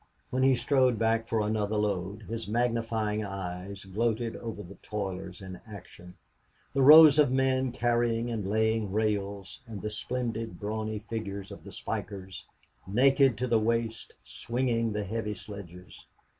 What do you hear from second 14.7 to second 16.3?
the heavy sledges.